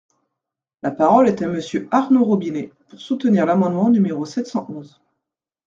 La 0.81 0.89
parole 0.89 1.27
est 1.27 1.43
à 1.43 1.47
Monsieur 1.47 1.87
Arnaud 1.91 2.25
Robinet, 2.25 2.71
pour 2.89 2.99
soutenir 2.99 3.45
l’amendement 3.45 3.91
numéro 3.91 4.25
sept 4.25 4.47
cent 4.47 4.67
onze. 4.71 4.99